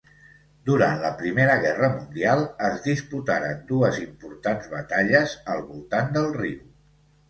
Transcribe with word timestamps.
Durant 0.69 0.95
la 1.03 1.11
Primera 1.19 1.57
Guerra 1.65 1.91
Mundial 1.99 2.43
es 2.71 2.81
disputaren 2.89 3.63
dues 3.75 4.03
importants 4.09 4.75
batalles 4.77 5.41
al 5.57 5.67
voltant 5.73 6.15
del 6.21 6.33
riu. 6.45 6.71